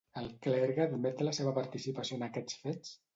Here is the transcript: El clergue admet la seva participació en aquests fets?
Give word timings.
El 0.19 0.27
clergue 0.45 0.83
admet 0.85 1.21
la 1.27 1.33
seva 1.39 1.53
participació 1.57 2.17
en 2.21 2.25
aquests 2.29 2.57
fets? 2.63 2.97